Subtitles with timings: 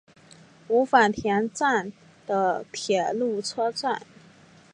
[0.67, 1.93] 五反田站
[2.25, 4.01] 的铁路车站。